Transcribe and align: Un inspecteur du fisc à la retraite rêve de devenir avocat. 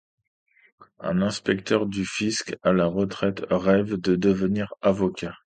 Un 0.97 1.21
inspecteur 1.21 1.85
du 1.85 2.05
fisc 2.07 2.55
à 2.63 2.73
la 2.73 2.87
retraite 2.87 3.45
rêve 3.51 3.97
de 3.97 4.15
devenir 4.15 4.73
avocat. 4.81 5.35